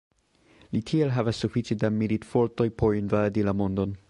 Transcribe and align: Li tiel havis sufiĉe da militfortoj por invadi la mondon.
Li 0.77 0.81
tiel 0.91 1.13
havis 1.17 1.43
sufiĉe 1.45 1.79
da 1.85 1.93
militfortoj 2.01 2.69
por 2.81 3.01
invadi 3.05 3.49
la 3.51 3.59
mondon. 3.63 3.99